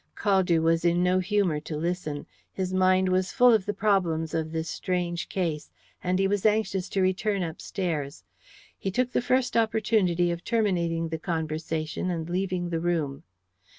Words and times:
Caldew 0.17 0.63
was 0.63 0.83
in 0.83 1.03
no 1.03 1.19
humour 1.19 1.59
to 1.59 1.77
listen. 1.77 2.25
His 2.51 2.73
mind 2.73 3.07
was 3.07 3.31
full 3.31 3.53
of 3.53 3.67
the 3.67 3.73
problems 3.75 4.33
of 4.33 4.51
this 4.51 4.67
strange 4.67 5.29
case, 5.29 5.69
and 6.03 6.17
he 6.17 6.27
was 6.27 6.43
anxious 6.43 6.89
to 6.89 7.01
return 7.03 7.43
upstairs. 7.43 8.23
He 8.79 8.89
took 8.89 9.11
the 9.11 9.21
first 9.21 9.55
opportunity 9.55 10.31
of 10.31 10.43
terminating 10.43 11.09
the 11.09 11.19
conversation 11.19 12.09
and 12.09 12.27
leaving 12.27 12.69
the 12.71 12.79
room. 12.79 13.21